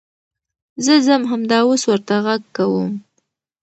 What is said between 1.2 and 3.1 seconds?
همدا اوس ورته غږ کوم.